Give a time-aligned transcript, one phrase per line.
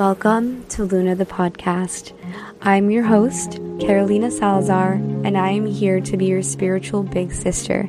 [0.00, 2.14] Welcome to Luna the podcast.
[2.62, 7.86] I'm your host, Carolina Salazar, and I am here to be your spiritual big sister,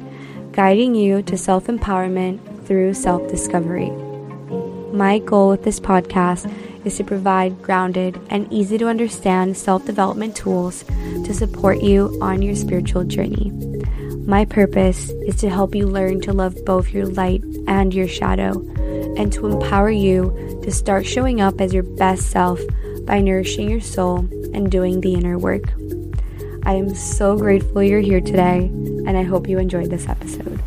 [0.52, 3.92] guiding you to self empowerment through self discovery.
[4.92, 10.36] My goal with this podcast is to provide grounded and easy to understand self development
[10.36, 13.52] tools to support you on your spiritual journey.
[14.26, 18.60] My purpose is to help you learn to love both your light and your shadow,
[19.22, 22.60] and to empower you to start showing up as your best self
[23.04, 24.18] by nourishing your soul
[24.56, 25.62] and doing the inner work.
[26.64, 28.64] I am so grateful you're here today,
[29.06, 30.60] and I hope you enjoyed this episode.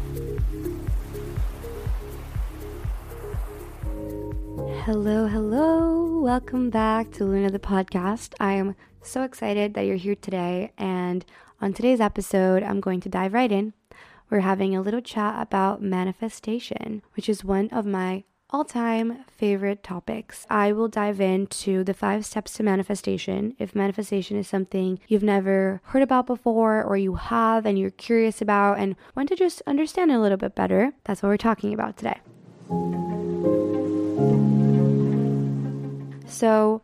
[4.84, 6.20] Hello, hello.
[6.20, 8.34] Welcome back to Luna the podcast.
[8.38, 11.24] I am so excited that you're here today, and
[11.60, 13.72] on today's episode, I'm going to dive right in.
[14.30, 18.22] We're having a little chat about manifestation, which is one of my
[18.54, 20.46] all time favorite topics.
[20.48, 23.56] I will dive into the five steps to manifestation.
[23.58, 28.40] If manifestation is something you've never heard about before, or you have and you're curious
[28.40, 31.96] about and want to just understand a little bit better, that's what we're talking about
[31.96, 32.20] today.
[36.28, 36.82] So,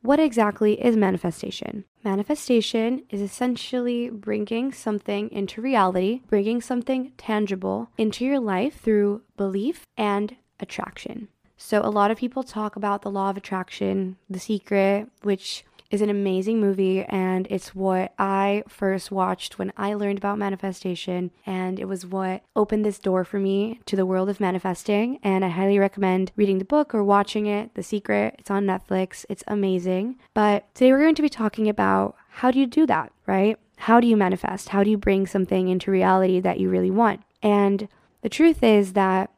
[0.00, 1.84] what exactly is manifestation?
[2.02, 9.82] Manifestation is essentially bringing something into reality, bringing something tangible into your life through belief
[9.98, 11.28] and attraction.
[11.56, 16.00] So, a lot of people talk about the law of attraction, The Secret, which is
[16.00, 21.80] an amazing movie and it's what I first watched when I learned about manifestation and
[21.80, 25.48] it was what opened this door for me to the world of manifesting and I
[25.48, 28.36] highly recommend reading the book or watching it The Secret.
[28.38, 29.24] It's on Netflix.
[29.28, 30.16] It's amazing.
[30.32, 33.58] But today we're going to be talking about how do you do that right?
[33.76, 34.68] How do you manifest?
[34.68, 37.22] How do you bring something into reality that you really want?
[37.42, 37.88] And
[38.22, 39.30] the truth is that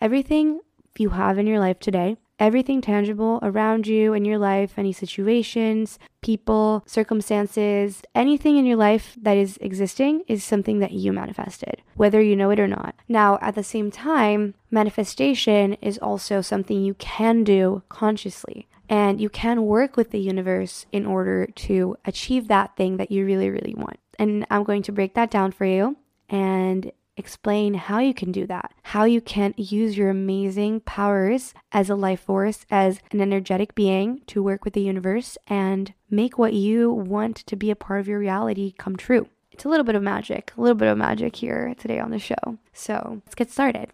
[0.00, 0.60] everything
[1.00, 5.98] you have in your life today everything tangible around you in your life, any situations,
[6.22, 12.20] people, circumstances, anything in your life that is existing is something that you manifested, whether
[12.20, 12.94] you know it or not.
[13.08, 18.68] Now, at the same time, manifestation is also something you can do consciously.
[18.90, 23.26] And you can work with the universe in order to achieve that thing that you
[23.26, 23.98] really, really want.
[24.18, 25.98] And I'm going to break that down for you
[26.30, 31.90] and explain how you can do that, how you can use your amazing powers as
[31.90, 36.54] a life force, as an energetic being to work with the universe and make what
[36.54, 39.28] you want to be a part of your reality come true.
[39.50, 42.18] It's a little bit of magic, a little bit of magic here today on the
[42.18, 42.58] show.
[42.72, 43.92] So let's get started.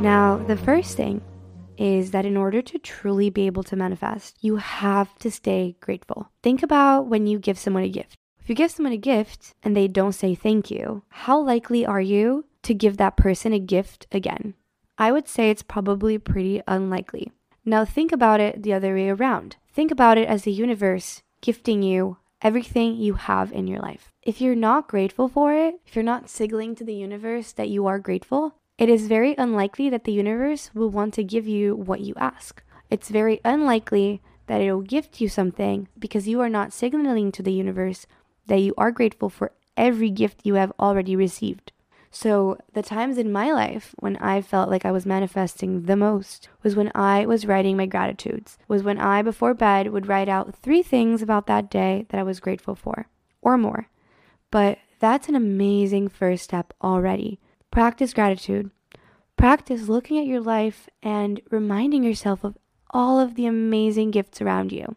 [0.00, 1.20] Now, the first thing
[1.76, 6.30] is that in order to truly be able to manifest, you have to stay grateful.
[6.42, 8.16] Think about when you give someone a gift.
[8.44, 12.02] If you give someone a gift and they don't say thank you, how likely are
[12.02, 14.52] you to give that person a gift again?
[14.98, 17.32] I would say it's probably pretty unlikely.
[17.64, 19.56] Now think about it the other way around.
[19.72, 24.12] Think about it as the universe gifting you everything you have in your life.
[24.20, 27.86] If you're not grateful for it, if you're not signaling to the universe that you
[27.86, 32.00] are grateful, it is very unlikely that the universe will want to give you what
[32.00, 32.62] you ask.
[32.90, 37.42] It's very unlikely that it will gift you something because you are not signaling to
[37.42, 38.06] the universe
[38.46, 41.72] that you are grateful for every gift you have already received.
[42.10, 46.48] So, the times in my life when I felt like I was manifesting the most
[46.62, 50.54] was when I was writing my gratitudes, was when I, before bed, would write out
[50.54, 53.08] three things about that day that I was grateful for,
[53.42, 53.88] or more.
[54.52, 57.40] But that's an amazing first step already.
[57.72, 58.70] Practice gratitude.
[59.36, 62.56] Practice looking at your life and reminding yourself of
[62.90, 64.94] all of the amazing gifts around you.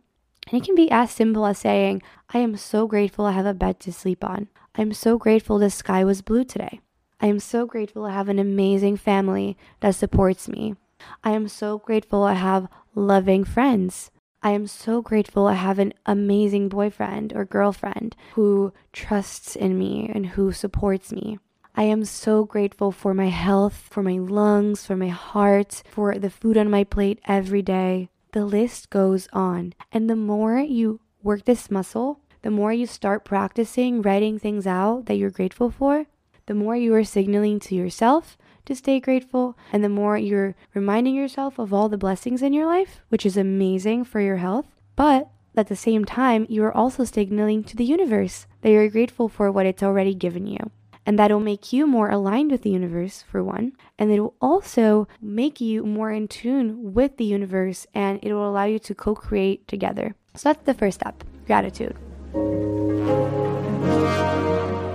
[0.49, 3.53] And it can be as simple as saying, I am so grateful I have a
[3.53, 4.47] bed to sleep on.
[4.75, 6.79] I'm so grateful the sky was blue today.
[7.19, 10.75] I am so grateful I have an amazing family that supports me.
[11.23, 14.11] I am so grateful I have loving friends.
[14.41, 20.09] I am so grateful I have an amazing boyfriend or girlfriend who trusts in me
[20.13, 21.39] and who supports me.
[21.75, 26.29] I am so grateful for my health, for my lungs, for my heart, for the
[26.29, 28.09] food on my plate every day.
[28.37, 29.73] The list goes on.
[29.91, 35.07] And the more you work this muscle, the more you start practicing writing things out
[35.07, 36.05] that you're grateful for,
[36.45, 41.15] the more you are signaling to yourself to stay grateful and the more you're reminding
[41.15, 44.67] yourself of all the blessings in your life, which is amazing for your health.
[44.95, 49.29] But at the same time, you are also signaling to the universe that you're grateful
[49.29, 50.59] for what it's already given you.
[51.07, 53.71] And that'll make you more aligned with the universe, for one.
[53.97, 58.47] And it will also make you more in tune with the universe and it will
[58.47, 60.15] allow you to co create together.
[60.35, 61.95] So that's the first step gratitude.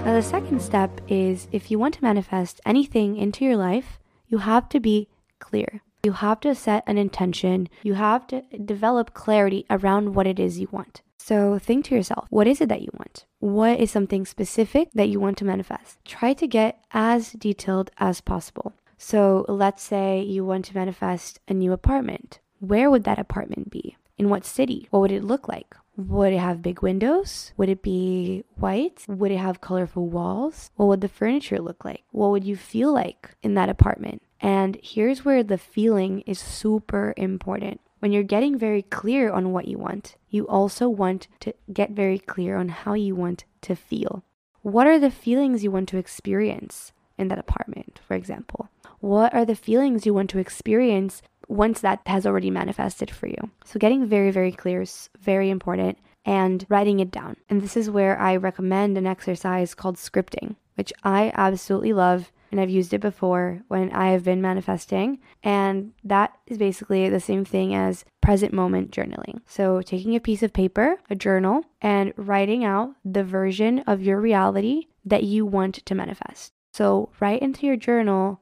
[0.04, 3.98] Now, the second step is if you want to manifest anything into your life,
[4.28, 5.08] you have to be
[5.38, 5.80] clear.
[6.04, 7.68] You have to set an intention.
[7.82, 11.00] You have to develop clarity around what it is you want.
[11.24, 13.26] So think to yourself, what is it that you want?
[13.38, 16.04] What is something specific that you want to manifest?
[16.04, 18.72] Try to get as detailed as possible.
[18.98, 22.40] So let's say you want to manifest a new apartment.
[22.58, 23.96] Where would that apartment be?
[24.18, 24.88] In what city?
[24.90, 25.76] What would it look like?
[25.96, 27.52] Would it have big windows?
[27.56, 29.04] Would it be white?
[29.06, 30.72] Would it have colorful walls?
[30.74, 32.02] What would the furniture look like?
[32.10, 34.22] What would you feel like in that apartment?
[34.40, 37.80] And here's where the feeling is super important.
[38.02, 42.18] When you're getting very clear on what you want, you also want to get very
[42.18, 44.24] clear on how you want to feel.
[44.62, 48.68] What are the feelings you want to experience in that apartment, for example?
[48.98, 53.50] What are the feelings you want to experience once that has already manifested for you?
[53.64, 57.36] So, getting very, very clear is very important and writing it down.
[57.48, 62.60] And this is where I recommend an exercise called scripting, which I absolutely love and
[62.60, 65.18] I've used it before when I have been manifesting.
[65.42, 69.40] And that is basically the same thing as present moment journaling.
[69.46, 74.20] So, taking a piece of paper, a journal, and writing out the version of your
[74.20, 76.52] reality that you want to manifest.
[76.72, 78.40] So, write into your journal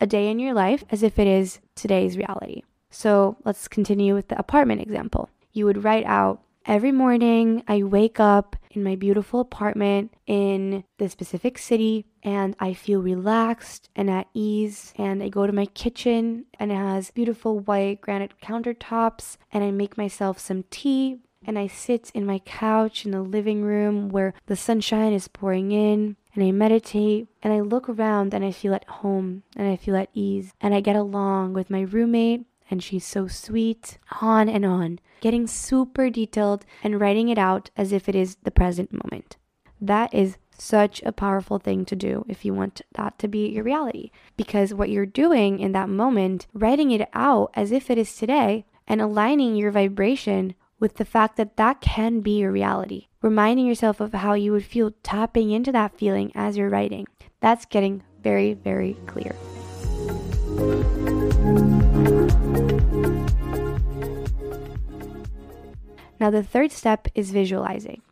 [0.00, 2.62] a day in your life as if it is today's reality.
[2.88, 5.28] So, let's continue with the apartment example.
[5.52, 11.08] You would write out Every morning, I wake up in my beautiful apartment in the
[11.08, 14.92] specific city and I feel relaxed and at ease.
[14.96, 19.70] And I go to my kitchen and it has beautiful white granite countertops and I
[19.70, 21.18] make myself some tea.
[21.46, 25.72] And I sit in my couch in the living room where the sunshine is pouring
[25.72, 29.76] in and I meditate and I look around and I feel at home and I
[29.76, 34.48] feel at ease and I get along with my roommate and she's so sweet, on
[34.48, 38.92] and on, getting super detailed and writing it out as if it is the present
[38.92, 39.36] moment.
[39.80, 43.64] That is such a powerful thing to do if you want that to be your
[43.64, 44.10] reality.
[44.36, 48.66] Because what you're doing in that moment, writing it out as if it is today
[48.86, 53.06] and aligning your vibration with the fact that that can be your reality.
[53.22, 57.06] Reminding yourself of how you would feel tapping into that feeling as you're writing.
[57.40, 59.34] That's getting very, very clear.
[66.20, 68.02] Now, the third step is visualizing.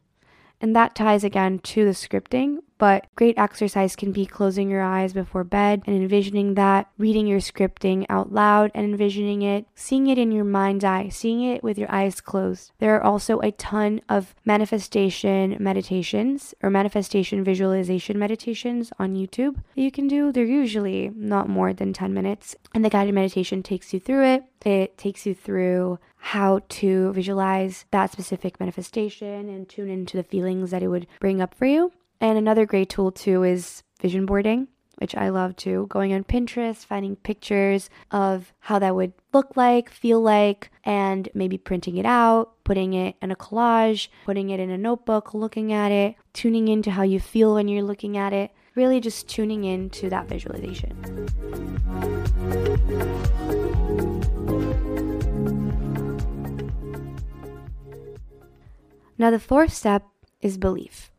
[0.60, 5.12] And that ties again to the scripting, but great exercise can be closing your eyes
[5.12, 10.18] before bed and envisioning that, reading your scripting out loud and envisioning it, seeing it
[10.18, 12.72] in your mind's eye, seeing it with your eyes closed.
[12.78, 19.82] There are also a ton of manifestation meditations or manifestation visualization meditations on YouTube that
[19.82, 20.32] you can do.
[20.32, 24.44] They're usually not more than 10 minutes, and the guided meditation takes you through it.
[24.64, 30.70] It takes you through how to visualize that specific manifestation and tune into the feelings
[30.70, 31.92] that it would bring up for you.
[32.20, 35.86] And another great tool too is vision boarding, which I love too.
[35.88, 41.56] Going on Pinterest, finding pictures of how that would look like, feel like, and maybe
[41.56, 45.92] printing it out, putting it in a collage, putting it in a notebook, looking at
[45.92, 48.50] it, tuning into how you feel when you're looking at it.
[48.74, 51.28] Really just tuning into that visualization.
[59.18, 60.04] Now, the fourth step
[60.40, 61.10] is belief.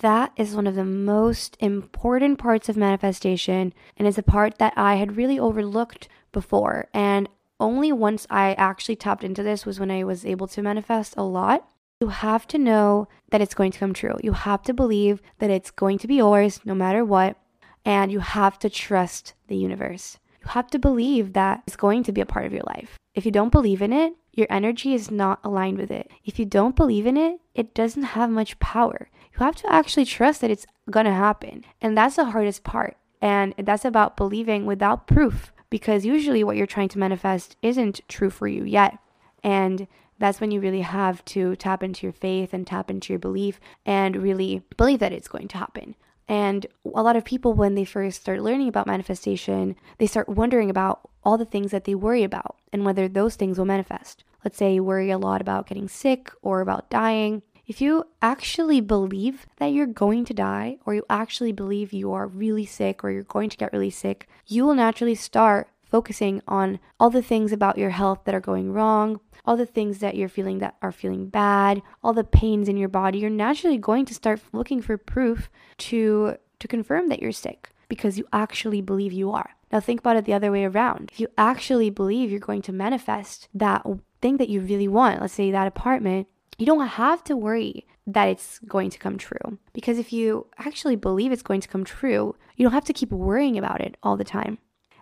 [0.00, 4.72] That is one of the most important parts of manifestation and it's a part that
[4.76, 6.88] I had really overlooked before.
[6.94, 7.28] And
[7.58, 11.22] only once I actually tapped into this was when I was able to manifest a
[11.22, 11.68] lot.
[12.00, 14.16] You have to know that it's going to come true.
[14.22, 17.36] You have to believe that it's going to be yours no matter what.
[17.84, 20.18] And you have to trust the universe.
[20.40, 22.96] You have to believe that it's going to be a part of your life.
[23.14, 26.10] If you don't believe in it, your energy is not aligned with it.
[26.24, 29.08] If you don't believe in it, it doesn't have much power.
[29.32, 31.64] You have to actually trust that it's gonna happen.
[31.80, 32.96] And that's the hardest part.
[33.22, 38.30] And that's about believing without proof, because usually what you're trying to manifest isn't true
[38.30, 38.98] for you yet.
[39.44, 39.86] And
[40.18, 43.60] that's when you really have to tap into your faith and tap into your belief
[43.86, 45.94] and really believe that it's going to happen.
[46.28, 50.70] And a lot of people, when they first start learning about manifestation, they start wondering
[50.70, 54.22] about all the things that they worry about and whether those things will manifest.
[54.44, 57.42] Let's say you worry a lot about getting sick or about dying.
[57.66, 62.26] If you actually believe that you're going to die, or you actually believe you are
[62.26, 66.80] really sick, or you're going to get really sick, you will naturally start focusing on
[66.98, 70.28] all the things about your health that are going wrong, all the things that you're
[70.28, 73.18] feeling that are feeling bad, all the pains in your body.
[73.18, 78.18] You're naturally going to start looking for proof to to confirm that you're sick because
[78.18, 79.50] you actually believe you are.
[79.72, 81.10] Now think about it the other way around.
[81.12, 83.86] If you actually believe you're going to manifest that
[84.20, 88.28] thing that you really want, let's say that apartment, you don't have to worry that
[88.28, 89.58] it's going to come true.
[89.72, 93.10] Because if you actually believe it's going to come true, you don't have to keep
[93.10, 94.58] worrying about it all the time.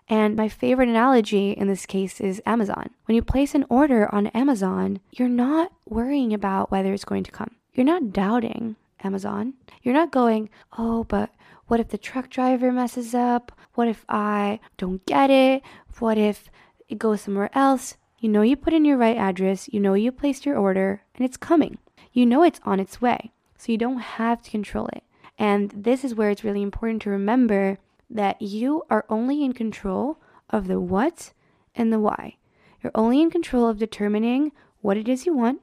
[0.09, 2.91] And my favorite analogy in this case is Amazon.
[3.05, 7.31] When you place an order on Amazon, you're not worrying about whether it's going to
[7.31, 7.57] come.
[7.75, 9.55] You're not doubting Amazon.
[9.83, 10.49] You're not going,
[10.79, 11.31] oh, but
[11.67, 13.53] what if the truck driver messes up?
[13.75, 15.63] What if I don't get it?
[15.99, 16.49] What if
[16.89, 17.98] it goes somewhere else?
[18.21, 21.25] You know you put in your right address, you know you placed your order, and
[21.25, 21.79] it's coming.
[22.13, 23.31] You know it's on its way.
[23.57, 25.05] So you don't have to control it.
[25.39, 27.79] And this is where it's really important to remember
[28.11, 30.19] that you are only in control
[30.51, 31.33] of the what
[31.77, 32.39] and the why.
[32.83, 35.61] You're only in control of determining what it is you want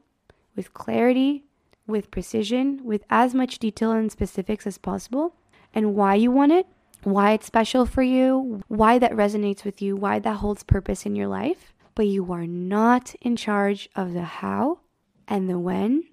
[0.55, 1.43] with clarity,
[1.88, 5.35] with precision, with as much detail and specifics as possible,
[5.74, 6.67] and why you want it,
[7.03, 11.17] why it's special for you, why that resonates with you, why that holds purpose in
[11.17, 14.80] your life but you are not in charge of the how
[15.28, 16.04] and the when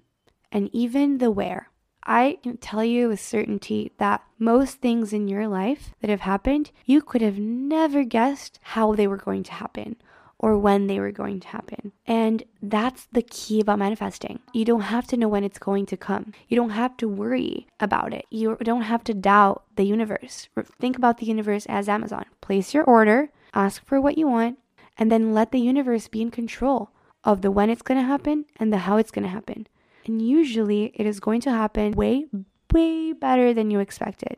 [0.51, 1.69] and even the where.
[2.05, 6.71] I can tell you with certainty that most things in your life that have happened,
[6.85, 9.95] you could have never guessed how they were going to happen
[10.37, 11.93] or when they were going to happen.
[12.05, 14.41] And that's the key about manifesting.
[14.51, 16.33] You don't have to know when it's going to come.
[16.49, 18.25] You don't have to worry about it.
[18.29, 20.49] You don't have to doubt the universe.
[20.81, 22.25] Think about the universe as Amazon.
[22.41, 24.57] Place your order, ask for what you want,
[24.97, 26.91] and then let the universe be in control
[27.23, 29.67] of the when it's going to happen and the how it's going to happen.
[30.05, 32.25] And usually it is going to happen way,
[32.71, 34.37] way better than you expected.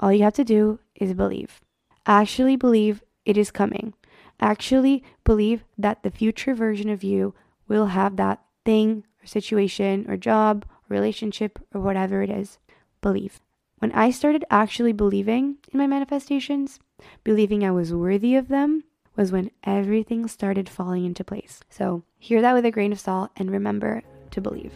[0.00, 1.60] All you have to do is believe.
[2.06, 3.94] Actually believe it is coming.
[4.40, 7.34] Actually believe that the future version of you
[7.66, 12.58] will have that thing or situation or job or relationship or whatever it is.
[13.00, 13.40] Believe.
[13.78, 16.78] When I started actually believing in my manifestations,
[17.24, 18.84] believing I was worthy of them,
[19.18, 21.60] was when everything started falling into place.
[21.68, 24.72] So, hear that with a grain of salt and remember to believe.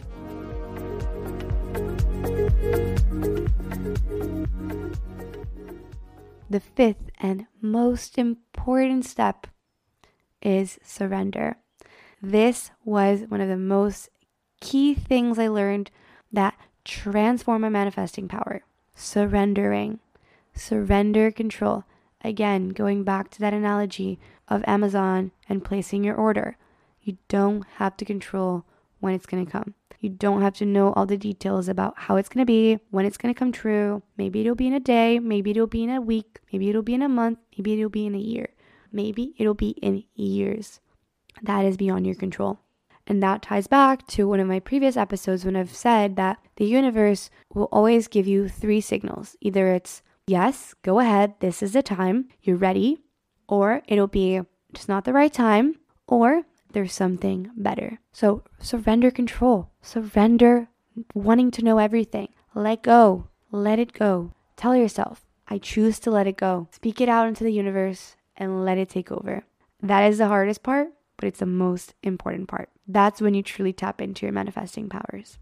[6.49, 9.47] The fifth and most important step
[10.41, 11.55] is surrender.
[12.21, 14.09] This was one of the most
[14.59, 15.89] key things I learned
[16.33, 18.63] that transform my manifesting power.
[18.93, 19.99] Surrendering.
[20.53, 21.85] Surrender control.
[22.23, 26.57] Again, going back to that analogy of Amazon and placing your order.
[27.01, 28.65] You don't have to control
[28.99, 29.73] when it's going to come.
[29.99, 33.05] You don't have to know all the details about how it's going to be, when
[33.05, 34.03] it's going to come true.
[34.17, 36.93] Maybe it'll be in a day, maybe it'll be in a week, maybe it'll be
[36.93, 38.49] in a month, maybe it'll be in a year,
[38.91, 40.79] maybe it'll be in years.
[41.41, 42.59] That is beyond your control.
[43.05, 46.65] And that ties back to one of my previous episodes when I've said that the
[46.65, 49.35] universe will always give you three signals.
[49.41, 52.99] Either it's yes, go ahead, this is the time, you're ready,
[53.47, 54.41] or it'll be
[54.73, 57.99] just not the right time, or there's something better.
[58.11, 60.69] So surrender control, surrender
[61.13, 62.29] wanting to know everything.
[62.55, 64.33] Let go, let it go.
[64.55, 66.67] Tell yourself, I choose to let it go.
[66.71, 69.43] Speak it out into the universe and let it take over.
[69.81, 72.69] That is the hardest part, but it's the most important part.
[72.87, 75.37] That's when you truly tap into your manifesting powers.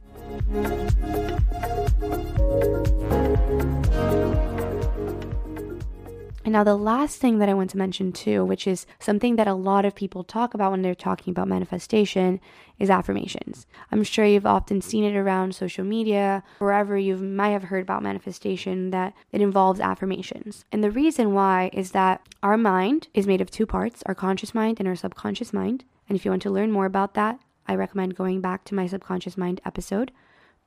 [6.43, 9.47] And now, the last thing that I want to mention too, which is something that
[9.47, 12.39] a lot of people talk about when they're talking about manifestation,
[12.79, 13.67] is affirmations.
[13.91, 18.01] I'm sure you've often seen it around social media, wherever you might have heard about
[18.01, 20.65] manifestation, that it involves affirmations.
[20.71, 24.55] And the reason why is that our mind is made of two parts our conscious
[24.55, 25.83] mind and our subconscious mind.
[26.09, 28.87] And if you want to learn more about that, I recommend going back to my
[28.87, 30.11] subconscious mind episode.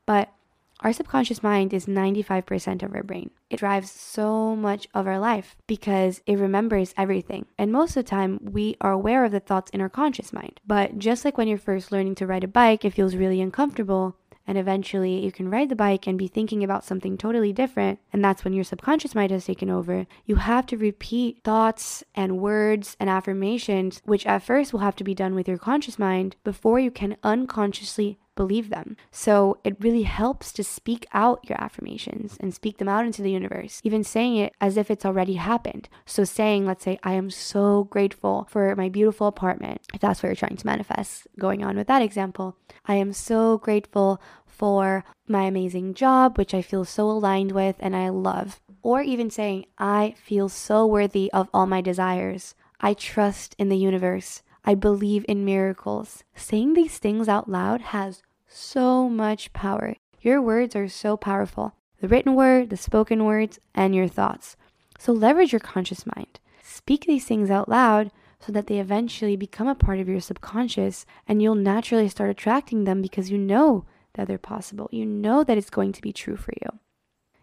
[0.07, 0.33] But
[0.81, 3.31] our subconscious mind is 95% of our brain.
[3.49, 7.47] It drives so much of our life because it remembers everything.
[7.57, 10.61] And most of the time, we are aware of the thoughts in our conscious mind.
[10.67, 14.17] But just like when you're first learning to ride a bike, it feels really uncomfortable.
[14.47, 17.99] And eventually, you can ride the bike and be thinking about something totally different.
[18.13, 20.07] And that's when your subconscious mind has taken over.
[20.27, 25.05] You have to repeat thoughts and words and affirmations, which at first will have to
[25.05, 28.97] be done with your conscious mind before you can unconsciously believe them.
[29.11, 33.31] So it really helps to speak out your affirmations and speak them out into the
[33.31, 35.89] universe, even saying it as if it's already happened.
[36.07, 40.29] So saying, let's say, I am so grateful for my beautiful apartment, if that's what
[40.29, 45.45] you're trying to manifest, going on with that example, I am so grateful for my
[45.45, 48.61] amazing job, which I feel so aligned with and I love.
[48.83, 52.55] Or even saying, I feel so worthy of all my desires.
[52.81, 54.43] I trust in the universe.
[54.65, 56.25] I believe in miracles.
[56.35, 59.97] Saying these things out loud has so much power.
[60.21, 64.57] Your words are so powerful the written word, the spoken words, and your thoughts.
[64.99, 66.39] So leverage your conscious mind.
[66.63, 71.07] Speak these things out loud so that they eventually become a part of your subconscious
[71.27, 74.89] and you'll naturally start attracting them because you know that they're possible.
[74.93, 76.79] You know that it's going to be true for you.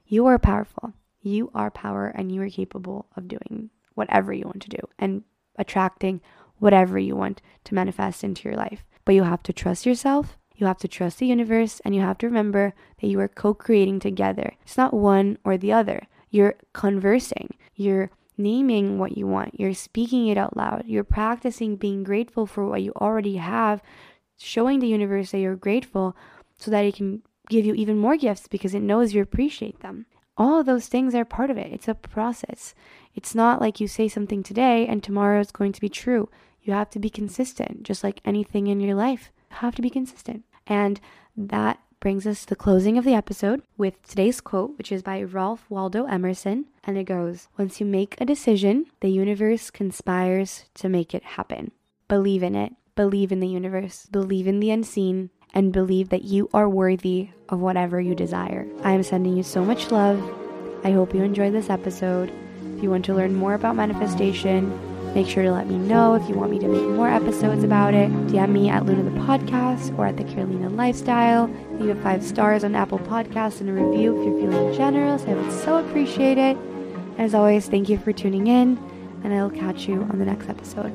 [0.06, 0.94] You are powerful.
[1.22, 5.24] You are power and you are capable of doing whatever you want to do and
[5.58, 6.22] attracting
[6.62, 8.86] whatever you want to manifest into your life.
[9.04, 12.20] But you have to trust yourself you have to trust the universe and you have
[12.20, 14.54] to remember that you are co creating together.
[14.62, 16.08] It's not one or the other.
[16.30, 17.56] You're conversing.
[17.74, 19.60] You're naming what you want.
[19.60, 20.84] You're speaking it out loud.
[20.86, 23.82] You're practicing being grateful for what you already have,
[24.38, 26.16] showing the universe that you're grateful
[26.58, 30.06] so that it can give you even more gifts because it knows you appreciate them.
[30.38, 31.74] All those things are part of it.
[31.74, 32.76] It's a process.
[33.16, 36.30] It's not like you say something today and tomorrow it's going to be true.
[36.62, 39.32] You have to be consistent, just like anything in your life.
[39.50, 40.44] You have to be consistent.
[40.68, 41.00] And
[41.36, 45.22] that brings us to the closing of the episode with today's quote, which is by
[45.24, 46.66] Ralph Waldo Emerson.
[46.84, 51.72] And it goes Once you make a decision, the universe conspires to make it happen.
[52.08, 56.50] Believe in it, believe in the universe, believe in the unseen, and believe that you
[56.54, 58.68] are worthy of whatever you desire.
[58.84, 60.20] I am sending you so much love.
[60.84, 62.32] I hope you enjoyed this episode.
[62.78, 66.28] If you want to learn more about manifestation, Make sure to let me know if
[66.30, 68.10] you want me to make more episodes about it.
[68.28, 71.50] DM me at Luna the Podcast or at the Carolina Lifestyle.
[71.74, 75.24] Leave it five stars on Apple Podcasts and a review if you're feeling generous.
[75.24, 76.58] I would so appreciate it.
[77.18, 78.78] As always, thank you for tuning in,
[79.24, 80.94] and I will catch you on the next episode.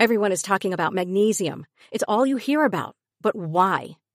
[0.00, 1.66] Everyone is talking about magnesium.
[1.92, 2.96] It's all you hear about.
[3.22, 3.96] But why?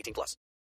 [0.00, 0.40] 18 plus.